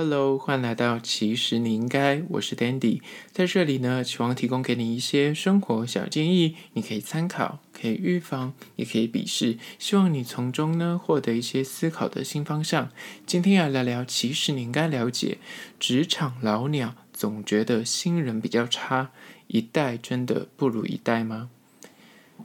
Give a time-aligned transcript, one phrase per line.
[0.00, 3.00] Hello，欢迎来到其实你应该，我是 Dandy，
[3.32, 12.92] 在这里呢，希望提供给你一些生活小建议，你可以参考，可以预防，也可以鄙视，希望你从中呢获得一些思考的新方向。
[13.26, 15.38] 今天要来聊，其实你应该了解，
[15.80, 19.10] 职场老鸟总觉得新人比较差，
[19.48, 21.50] 一代真的不如一代吗？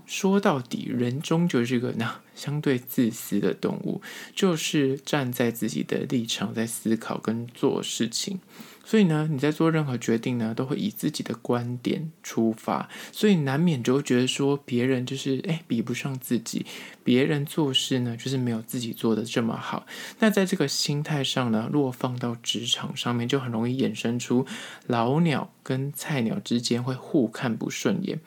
[0.05, 4.01] 说到底，人终究是个那相对自私的动物，
[4.35, 8.39] 就是站在自己的立场在思考跟做事情。
[8.85, 16.65] 所以呢，你在做任何决定呢，都会以自己的观点出发，所以难免就会觉得说别人就是诶比不上自己，
[17.01, 19.87] 别人做事呢就是没有自己做的这么好。
[20.19, 24.45] 那在这个心态上呢，如果放到职场上面，就很容易衍生出
[24.85, 28.19] 老鸟跟菜鸟之间会互看不顺眼。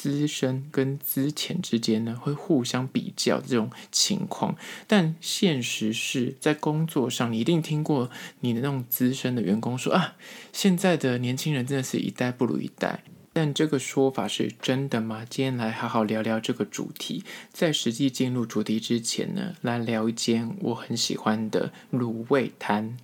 [0.00, 8.10] 资深跟资浅之间呢，会互相比较这种情况，但现实是在工作上，你一定听过
[8.40, 10.16] 你的那种资深的员工说啊，
[10.54, 13.02] 现在的年轻人真的是一代不如一代。
[13.34, 15.26] 但这个说法是真的吗？
[15.28, 17.22] 今天来好好聊聊这个主题。
[17.52, 22.96] 在实际进入主题之前呢，来聊一间我很喜欢的卤味摊，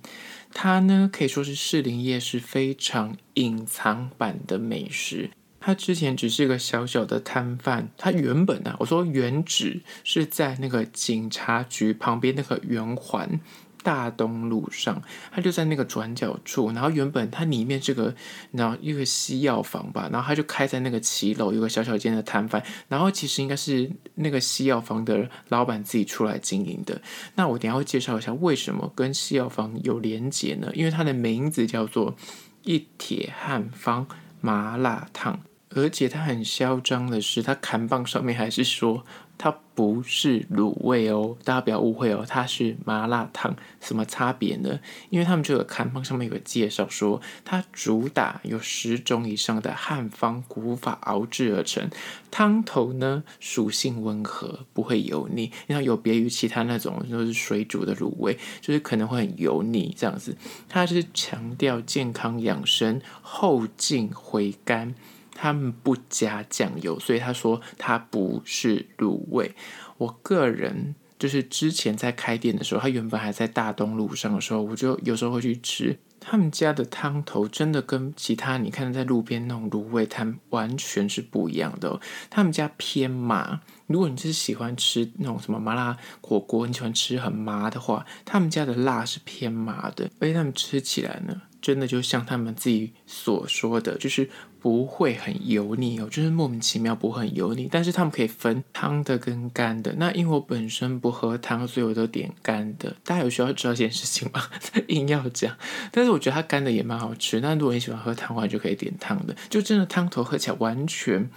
[0.51, 5.29] 它呢可以说是士林夜市非常隐藏版的美食。
[5.59, 13.39] 他之前只是一个小小的摊贩，他原本呢、啊，我说原址是在那个警察局旁边那个圆环
[13.83, 16.71] 大东路上，他就在那个转角处。
[16.71, 18.13] 然后原本它里面这个，
[18.51, 22.61] 然后一个西药房吧，然后他就开在那个骑楼，有个小小间的摊贩。
[22.89, 27.01] 然后其实应该是那个西药房的老板自己出来经营的。
[27.35, 30.69] 那我等下会介绍一下为什么跟西药房有连结呢？
[30.73, 32.15] 因为它的名字叫做
[32.63, 34.05] 一铁汉方
[34.41, 35.39] 麻辣烫。
[35.71, 39.05] 而且他很嚣张的是，他砍棒上面还是说
[39.37, 44.79] 它不是卤味哦，大家不要误会哦，它是麻辣烫，什么差别呢？
[45.11, 51.87] 因为他们这个看方上面有个介绍说，它主打有十种以上的汉方古法熬制而成，
[52.31, 60.35] 汤头呢属性温和，不会油腻，你看有别于其他那种就是水煮的卤味，就是可能会很油腻这样子。
[60.67, 64.95] 它是强调健康养生，后劲回甘。
[65.39, 69.53] 他们不加酱油，所以他说它不是卤味。
[69.99, 81.99] 我个人就是之前在开店的时候，他原本还在大东路上的时候，我就有时候会去吃他们家的汤头，真的跟其他你看在路边那种卤味摊完全是不一样的。
[82.29, 91.43] 他们家偏麻，如果你是喜欢吃那种什么麻辣火锅，你喜欢吃很麻的话，他们家的辣是偏麻的，而且他们吃起来呢。
[91.59, 97.67] 真的就像他们自己所说的，就是不会很油腻哦，就是莫名其妙不会很油腻。
[97.71, 99.93] 但是他们可以分汤的跟干的。
[99.97, 102.95] 那因为我本身不喝汤，所以我都点干的。
[103.03, 104.41] 大家有需要知道这件事情吗？
[104.87, 105.55] 硬要讲，
[105.91, 107.39] 但是我觉得它干的也蛮好吃。
[107.39, 109.35] 那如果你喜欢喝汤的话，就可以点汤的。
[109.49, 111.29] 就真的汤头喝起来完全。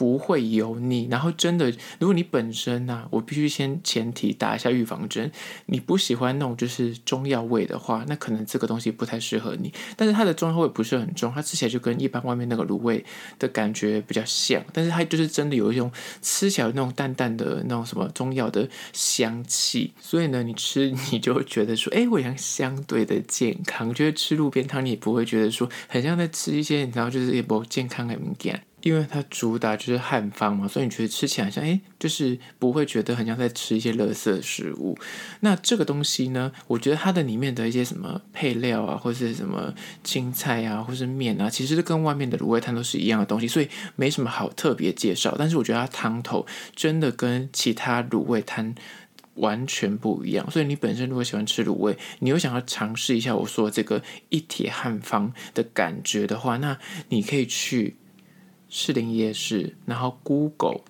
[0.00, 5.30] 不会油腻，然后真的，如果你本身呢、啊，我必须先前提打一下预防针，
[5.66, 9.70] 你不喜欢那种就是中药味的话，那可能这个东西不太适合你。
[9.96, 13.04] 但是它的中药味不是很重，它吃起来就跟一般外面那个卤味
[13.38, 23.92] 的感觉比较像，但是它就是真的有一种吃起来那种淡淡的那种什么中药的香气，所以呢，你吃你就会觉得说， 哎，我好像相对的健康。
[23.92, 28.62] 觉得吃路边摊你也不会觉得说很像在吃一些你知道就是也不健康的物件。
[28.82, 34.96] 因为它主打就是汉方嘛，所以你觉得吃起来像诶，就是不会觉得很像在吃一些垃圾食物。
[35.40, 45.34] 那这个东西呢，我觉得它的里面的一些什么配料啊，或者是什么青菜啊，或是面啊，其实跟外面的卤味摊都是一样的东西，所以没什么好特别介绍。
[45.38, 48.74] 但是我觉得它汤头真的跟其他卤味摊
[49.34, 50.50] 完全不一样。
[50.50, 56.76] 所以你本身如果喜欢吃卤味，你又想要尝试一下我说这个一铁汉方的感觉的话，那
[57.08, 57.96] 你可以去。
[58.70, 60.80] 士林夜市，然后 Google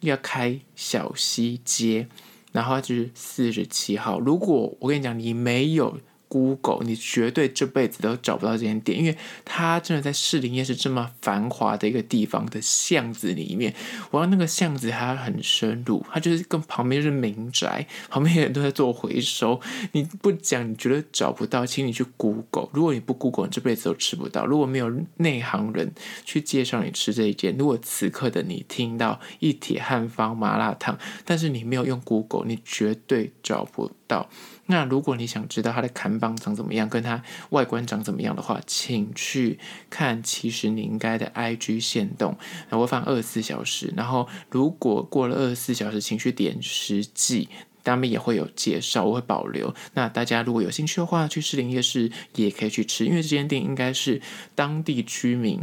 [0.00, 2.08] 要开小西街，
[2.52, 4.20] 然后就是四十七号。
[4.20, 5.98] 如果我跟你讲，你没有。
[6.28, 13.74] Google，你绝对这辈子都找不到这间店，因为它真的在士林夜市这么繁华的一个地方的巷子里面。
[14.10, 19.60] 我要那个巷子还很深入，它就是跟旁边是民宅，旁边人都在做回收。
[19.92, 22.68] 你不讲，你绝对找不到，请你去 Google。
[22.72, 24.44] 如果你不 Google，你这辈子都吃不到。
[24.44, 25.92] 如果没有内行人
[26.24, 34.28] 去介绍你吃这一间，如果此刻的你听到一铁汉方麻辣烫，但是你没有用 Google，你绝对找不到。
[34.70, 39.58] 那如果你想知道它的看板长怎么样，跟它外观长怎么样的话，请去
[39.88, 40.20] 看。
[40.22, 42.36] 其实你应该的 IG 限动，
[42.70, 43.92] 我会放二十四小时。
[43.96, 47.48] 然后如果过了二十四小时，请去点实际，
[47.84, 49.74] 他们也会有介绍，我会保留。
[49.94, 54.20] 那大家如果有兴趣的话，去士林夜市也可以去吃，因为这间店应该是
[54.54, 55.60] 当地居民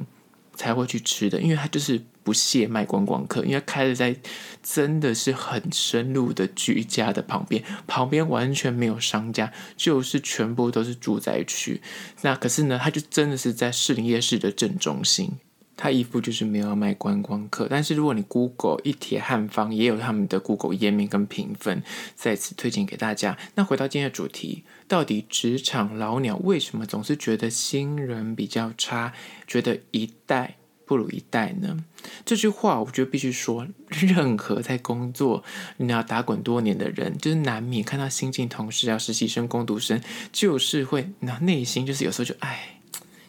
[0.56, 4.16] 才会去吃的，因为它就是不屑卖观光客，因为开的在
[4.64, 11.82] 真的是很深入的居家的旁边，旁边完全没有商家，就是全部都是住宅区。
[12.22, 15.34] 那可是呢，它就真的是在士林夜市的正中心。
[15.78, 21.84] 他一副就是没有要卖观光客，但是如果你 Google 一铁汉方也有他们的 Google 页面跟评分，
[22.16, 23.38] 在此推荐给大家。
[23.56, 29.14] 那回到今天的主题，到底职场老鸟为什么总是觉得新人比较差，
[29.46, 30.56] 觉得一代
[30.86, 31.84] 不如一代呢？
[32.24, 35.44] 这句话我觉得必须说，任何在工作
[35.78, 40.02] 你要打滚多年的人，就是难免看到新进同事啊、实习生、工读生，
[40.32, 42.75] 就是会那内心就是有时候就哎。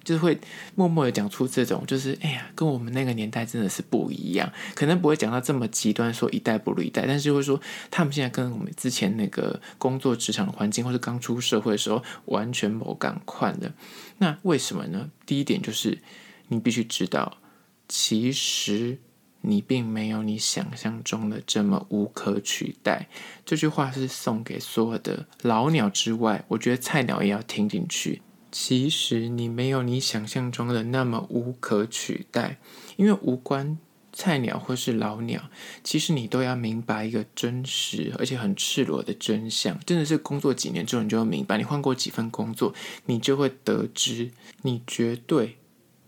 [0.06, 0.38] 就是会
[0.76, 4.52] 默默的讲出这种，就是哎呀，跟我们那个年代真的是不一样。
[4.76, 7.60] 可能不会讲到这么极端，说一代不如一代，但是会说
[7.90, 13.72] 他们现在跟我们之前那个工作职场的环境，或是刚出社会的时候，完全某感换的。
[14.18, 15.10] 那为什么呢？
[15.26, 15.98] 第一点就是
[16.46, 17.38] 你必须知道，
[17.88, 18.98] 其实
[19.40, 23.08] 你并没有你想象中的这么无可取代。
[23.44, 28.22] 这句话是送给所有的老鸟之外，我觉得菜鸟也要听进去。
[28.58, 32.58] 其实你没有你想象中的那么无可取代，
[32.96, 33.76] 因为无关
[34.14, 35.50] 菜鸟或是老鸟，
[35.84, 39.78] 其实你都要明白一个真实而且很赤裸的真相。
[39.84, 42.74] 真的是工作几年之后，你就会明白，你换过几份工作，
[43.04, 44.30] 你就会得知，
[44.62, 45.58] 你绝对。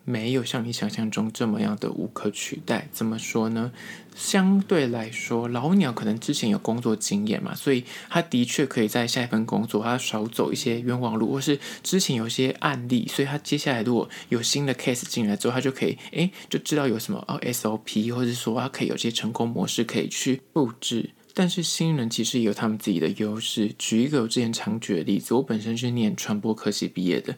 [0.09, 2.89] 没有像你想象中这么样的无可取代。
[2.91, 3.71] 怎么说呢？
[4.17, 21.11] 相对来说，老鸟可能之前有工作经验嘛，所以他的确可以在下一份工作，他少走一些冤枉路，或是之前有些案例，所以他接下来如果有新的 case 进来之后，他就可以诶，就知道有什么哦 SOP，或者说他可以有些成功模式可以去复制。
[21.35, 23.73] 但是新人其实也有他们自己的优势。
[23.79, 27.37] 举一个我之前常举的例子，我本身是念传播科系毕业的。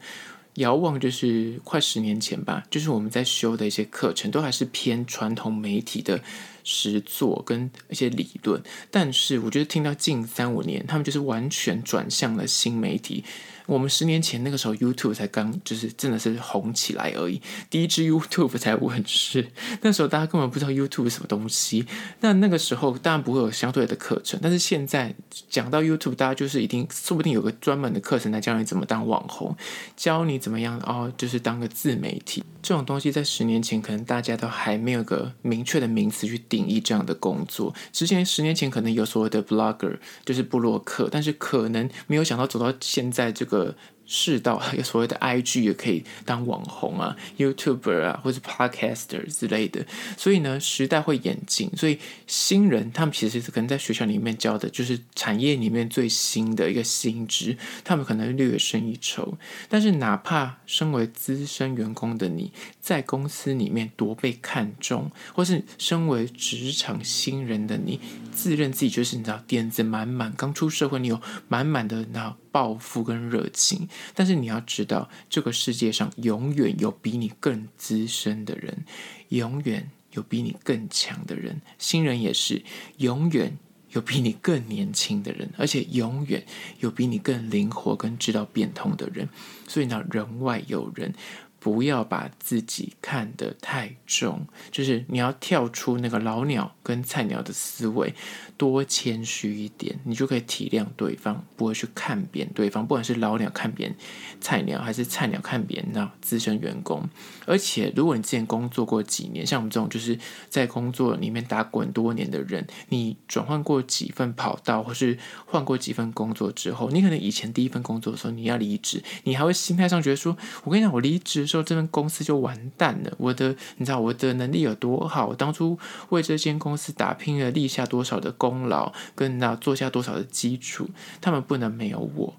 [0.55, 6.21] 遥望就是快十年前吧，就是我们在修的一些课程，都还是偏传统媒体的
[6.63, 8.61] 实作跟一些理论。
[8.89, 13.23] 但是我觉得听到近三五年，他们就是完全转向了新媒体。
[13.71, 19.47] 我们十年前那个时候，YouTube 才刚就是真的是红起来而已，第一支 YouTube 才问世。
[19.79, 21.85] 那时候大家根本不知道 YouTube 是什么东西。
[22.19, 25.15] 那那个时候当然不会有相对的课程，但是现在
[25.49, 29.55] 讲到 YouTube，大家就是一定说不定有个专门的课程来教你怎么当网红，
[29.95, 32.43] 教你怎么样哦，就是当个自媒体。
[32.61, 37.73] 这种东西在十年前可能大家都还没有个明确的名词去定义这样的工作。
[37.91, 43.75] 之前十年前可能有所谓的 Blogger，就是布洛克，但是可能没有想到走到现在这个。
[44.05, 49.85] 世道 有所谓的 IG 也可以当网红啊，YouTuber 啊，或者 Podcaster 之类的。
[50.17, 59.37] 所以呢，时代会演进，所以新人他们其实是可能在学校里面教的，就是产业里面最新的一个新知，他们可能略胜一筹。
[59.69, 67.99] 但是，哪怕身为资深员工的你，在公司里面多被看重，或是身为职场新人的你，
[68.33, 78.85] 自认自己就是你知道点子满满，刚出社会你有满满的那抱负跟热情，但是你要知道，这个世界上永远有比你更资深的人，
[79.29, 82.63] 永远有比你更强的人，新人也是，
[82.97, 83.57] 永远
[83.91, 86.45] 有比你更年轻的人，而且永远
[86.79, 89.29] 有比你更灵活跟知道变通的人，
[89.67, 91.13] 所以呢，人外有人。
[91.61, 98.15] 不要把自己看得太重，就是你要跳出那个老鸟跟菜鸟的思维，
[98.57, 102.81] 多谦虚一点，你就可以体谅对方，不会去看扁对方。
[102.87, 103.95] 不管是老鸟看扁
[104.39, 107.07] 菜鸟，还是菜鸟看扁那资深员工。
[107.45, 110.17] 而且，如果你之前工作过几年，像我们这种就是
[110.49, 115.15] 在工作里面打滚多年的人，你转换过几份跑道，或是
[115.45, 121.45] 换过几份工作之后，你可能以前第一份工作的时候你要离职，你还会心态上觉得说，我跟你讲，我离职。
[121.51, 123.13] 说这份公司就完蛋了。
[123.17, 125.33] 我的，你知道我的能力有多好？
[125.35, 125.77] 当初
[126.09, 130.89] 为这间公司打拼了，立下多少的功劳，跟那做下多少的基础，
[131.19, 132.35] 他们不能没有我。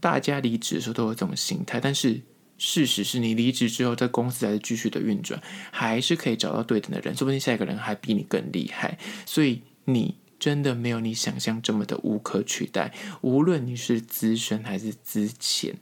[0.00, 2.20] 大家离职的时候都有这种心态，但是
[2.58, 8.98] 事实是你离职之后，这公司还是继续的运转，还是可以找到对等的人，说不定下一个人还比你更厉害。
[9.26, 12.92] 所以你真的没有你想象这么的无可取代，
[13.22, 15.74] 无论你是资深还是资浅。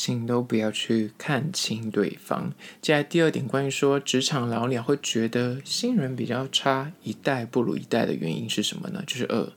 [0.00, 2.52] 请都不要去看清对方。
[2.80, 9.02] 接下来第二点，关于说职场老鸟会觉得新人比较差，一代不如一代的原因是什么呢？
[9.04, 9.52] 就是二，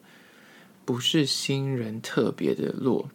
[0.83, 3.12] 不是新人特别的弱，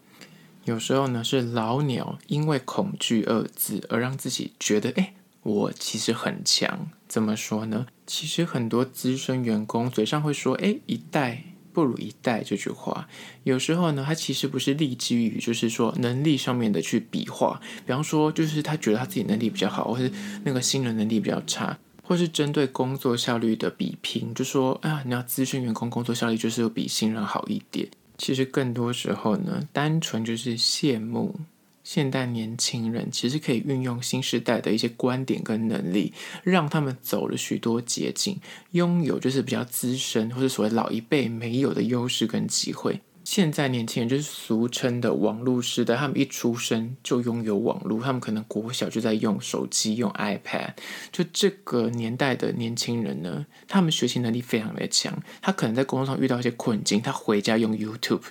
[0.66, 6.88] 有时候呢是老鸟因为恐惧二字而让自己觉得，哎，我其实很强。
[7.08, 7.88] 怎么说呢？
[8.06, 11.42] 其实很多资深员工嘴上会说，哎，一代。
[11.76, 13.06] 不如一代这句话，
[13.42, 20.10] 有时候呢，他其实不是立基于就是说能力上面的去比划，比方说就是他觉得他自己能力比较好，或是
[20.42, 27.86] 那个新人能力比较差，或是针对工作效率的比拼，就说啊，你要咨询员工工作效率就是比新人好一点。
[28.16, 31.38] 其实更多时候呢，单纯就是羡慕。
[31.86, 36.12] 现代年轻人其实可以运用新时代的一些观点跟能力，
[36.42, 38.40] 让他们走了许多捷径，
[38.72, 43.00] 拥有就是比较资深或者所谓老一辈没有的优势跟机会。
[43.26, 50.74] 现在年轻人就是俗称的网络时代，他们一出生就拥有网络，他们可能国小就在用手机、用 iPad。
[51.10, 55.20] 就这个年代的年轻人呢，他们学习能力非常的强。
[55.42, 58.22] 他可能在工作上遇到一些困境，他回家用 YouTube，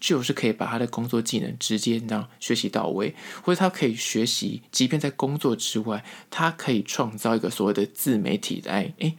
[0.00, 3.14] 就是可以把他的工作技能直接让学习到位，
[3.44, 9.16] 或者他可以学习，即便在工作之外，他可以创造一个所谓的自媒体来诶。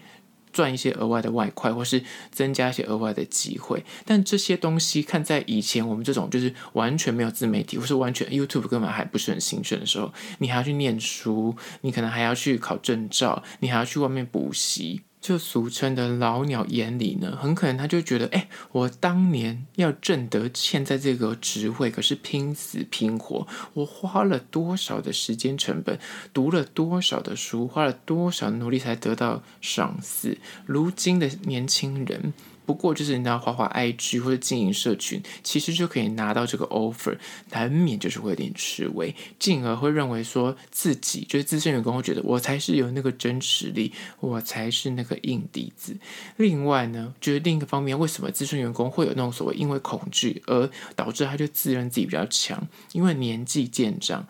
[0.52, 15.02] 赚一些额外的外快，或是增加一些额外的机会，但这些东西看在以前我们这种就是完全没有自媒体，或是完全 YouTube 根本还不是很兴盛的时候，你还要去念书，你可能还要去考证照，你还要去外面补习。
[15.22, 26.00] 就俗称的老鸟眼里呢，很可能他就觉得，哎，我当年要挣得现在这个职位，可是拼死拼活，我花了多少的时间成本，
[26.34, 30.40] 读了多少的书，花了多少努力才得到赏赐。
[30.66, 32.34] 如今的年轻人。
[32.66, 37.18] 不过就是你知道，滑滑 IG 或者经营社群，其实就可以拿到这个 offer，
[37.50, 45.98] 难免就是会有点吃味，进而会认为说自己就是资深员工会觉得我才是有那个真实力，我才是那个硬底子。
[46.38, 52.68] 另外呢，就是另一个方面，为什么资深员工会有那种所谓因为恐惧而导致他就自认自己比较强？
[52.94, 54.26] 因为年纪渐长，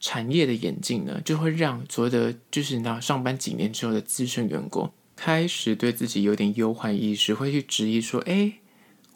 [0.00, 4.90] 产业的演进呢，就会让所谓的就是你知道上班几年之后的资深员工。
[5.20, 8.60] 开始对自己有点忧患意识，会去质疑说：“诶，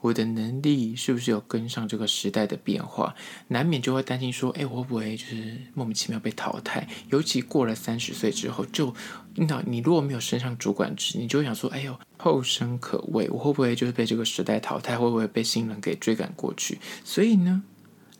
[0.00, 3.14] 我的能力是不是有跟上这个时代的变化？”
[3.46, 8.92] 难免就会担心说：“诶，我会不会就是莫名其妙被淘汰？”尤其过了三十岁之后，就
[9.36, 14.98] 那你如果没有升上主管职，你就会想说：“哎呦，后生可畏，我会不会就是被这个时代淘汰？
[14.98, 17.62] 会不会被新人给追赶过去？”所以呢，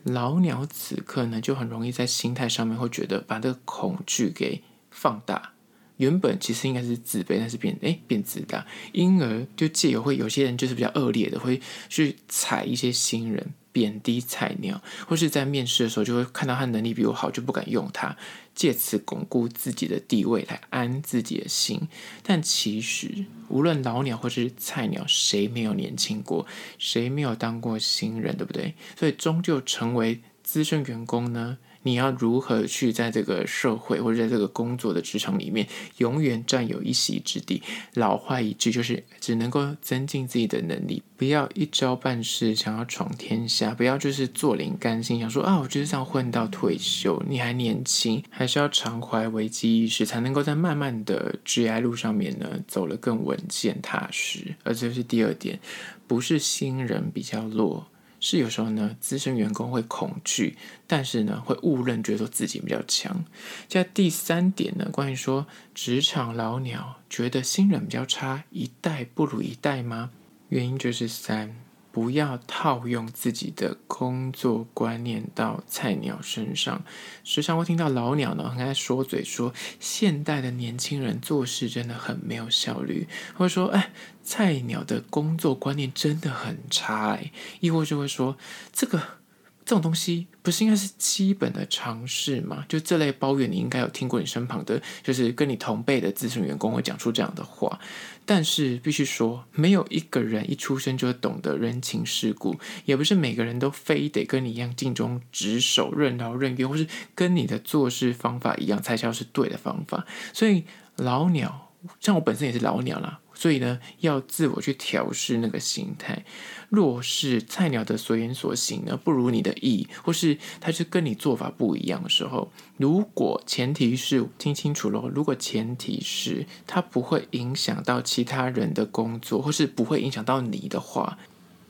[0.03, 5.52] 老鸟此刻呢，就很容易在心态上面会觉得把这个恐惧给放大。
[5.97, 18.17] 原本其实应该是自卑，但是变哎变自大，因而就借由会有些人就是比较恶劣的，会去踩一些新人，贬低菜鸟，或是在面试的时候就会看到他能力比我好，就不敢用他，
[18.55, 21.87] 借此巩固自己的地位来安自己的心。
[22.23, 26.45] 但其实无论老鸟或是菜鸟，谁没有年轻过，
[26.79, 28.73] 谁没有当过新人，对不对？
[28.97, 31.59] 所以终究成为资深员工呢？
[31.83, 37.61] 你要如何去在这个社会或者在这个工作的职场里面永远占有一席之地？
[37.93, 47.21] 老话一句，就是只能够增进自己的能力，不要一朝办事想要闯天下，不要就是坐领甘心想说啊，我就是这样混到退休。
[47.27, 54.55] 你还年轻，还是要常怀危机意识，才能够在慢慢的职业路上面呢走得更稳健踏实。
[54.63, 55.59] 而这是第二点，
[56.07, 57.87] 不是新人比较弱。
[58.25, 60.55] 是有时候呢，资深员工会恐惧，
[60.87, 63.25] 但是呢，会误认觉得自己比较强。
[63.67, 70.11] 在第三点呢，关于说职场老鸟觉得新人比较差，一代不如一代吗？
[70.47, 71.53] 原因就是三。
[71.93, 76.83] 不要套用自己的工作观念到菜鸟身上。
[77.23, 88.35] 时常会听到老鸟呢，很爱说嘴说，现代的年轻人做事真的很没有效率，或者说，哎，菜鸟的工作观念真的很差，哎，亦或就会说
[88.73, 89.22] 这个。
[89.65, 92.65] 这种东西不是应该是基本的常识吗？
[92.67, 97.79] 就这类抱怨，你应该有听过，你身旁的，就是跟你同辈的资深员工会讲出这样的话。
[98.25, 110.05] 但是必须说，没有一个人一出生就懂得人情世故，也不是每个人都非得跟你一样尽忠职守、任劳任怨，或是跟你的做事方法一样才叫是对的方法。
[110.31, 110.63] 所以
[110.95, 113.19] 老鸟，像我本身也是老鸟啦。
[113.35, 116.23] 所以呢，要自我去调试那个心态。
[116.69, 131.17] 若是菜鸟的所言所行呢，不如你的意，或是他是跟你做法不一样的时候，如果前提是听清楚喽，如果前提是他不会影响到其他人的工作，或是不会影响到你的话，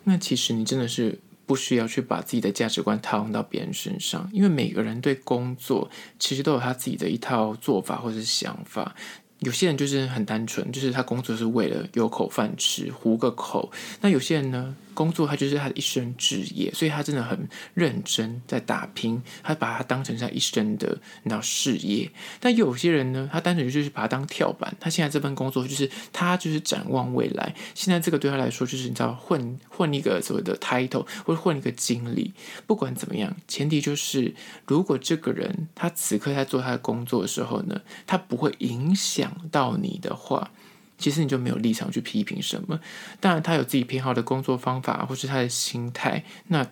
[0.04, 5.90] 那其实你真的是不需要去把自己的价值观套用到别人身上，因为每个人对工作
[6.20, 8.94] 其实都有他自己的一套做法或是想法。
[9.44, 13.72] 有些人就是很单纯，就是他工作是为了有口饭吃，糊个口。
[14.02, 22.10] 那有些人呢，工作他就是他的一生职业，所以他真的很认真在打拼，他把它当成他一生的你知道事业。
[22.40, 32.34] 但有些人呢，他单纯就是把它当跳板，他现在这份工作就是他就是展望未来，现在这个对他来说就是你知道混混一个所谓的 title 或者混一个经历。
[32.66, 34.34] 不管怎么样，前提就是
[34.66, 40.52] 如果这个人他此刻在做他的工作的时候呢，他不会影响到你的话。
[40.98, 42.80] 其实你就没有立场去批评什么。
[43.20, 46.24] 当然，他有自己偏好的工作方法，或是他的心态。
[46.48, 46.66] 那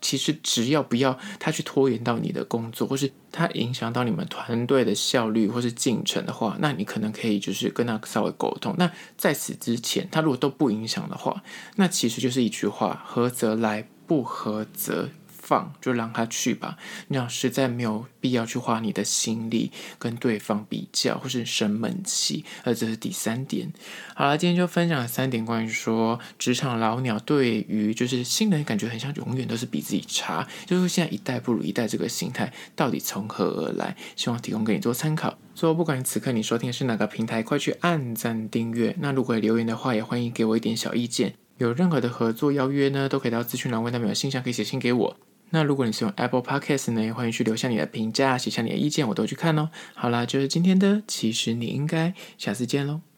[0.00, 8.74] 其实只要不要他去拖延到你的工作，或是他影响到你们团队的效率或是进程的话，那你可能可以就是跟他稍微沟通。
[8.78, 11.42] 那在此之前，他如果都不影响的话，
[11.76, 15.08] 那其实就是一句话：合则来，不合则
[15.42, 16.78] 放，就让他去吧。
[17.08, 22.44] 那样实在没有必要去花你的心力跟对方比较，或是生闷气。
[22.62, 23.72] 而这是第三点。
[24.14, 33.96] 好了，今天就分享了三点关于说职场老鸟对于就是新人感觉很像永远都是比自己差，就是现在一代不如一代这个心态到底从何而来？
[34.14, 35.36] 希望提供给你做参考。
[35.54, 38.96] 所以不管此刻你收听的是哪个平台，快去按赞订阅。
[39.00, 41.34] 那如果留言的话，也欢迎给我一点小意见。
[41.58, 45.16] 有任何的合作邀约呢，都可以到资讯栏位那边有信箱可以写信给我。
[45.54, 49.68] 那如果你是用 Apple Podcast 呢，欢迎去留下你的评价，写下你的意见，我都去看哦。
[49.94, 53.11] 好啦，就是今天的，其实你应该下次见喽。